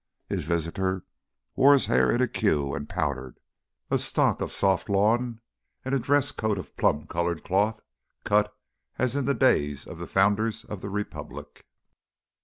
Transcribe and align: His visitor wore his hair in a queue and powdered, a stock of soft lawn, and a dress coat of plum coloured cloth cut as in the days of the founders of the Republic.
His 0.27 0.45
visitor 0.45 1.03
wore 1.55 1.73
his 1.73 1.85
hair 1.85 2.11
in 2.11 2.23
a 2.23 2.27
queue 2.27 2.73
and 2.73 2.89
powdered, 2.89 3.39
a 3.91 3.99
stock 3.99 4.41
of 4.41 4.51
soft 4.51 4.89
lawn, 4.89 5.41
and 5.85 5.93
a 5.93 5.99
dress 5.99 6.31
coat 6.31 6.57
of 6.57 6.75
plum 6.75 7.05
coloured 7.05 7.43
cloth 7.43 7.81
cut 8.23 8.51
as 8.97 9.15
in 9.15 9.25
the 9.25 9.35
days 9.35 9.85
of 9.85 9.99
the 9.99 10.07
founders 10.07 10.65
of 10.65 10.81
the 10.81 10.89
Republic. 10.89 11.67